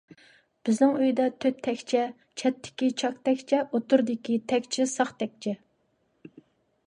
بىزنىڭ 0.67 0.93
ئۆيدە 1.01 1.25
تۆت 1.43 1.59
تەكچە، 1.67 2.01
چەتتىكى 2.43 2.89
چاك 3.01 3.19
تەكچە، 3.29 3.59
ئوتتۇرىدىكى 3.77 4.37
تەكچە 4.53 4.87
ساق 4.95 5.15
تەكچە. 5.23 5.55